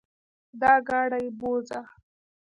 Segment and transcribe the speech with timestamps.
[0.61, 1.81] دا ګاډې بوځه.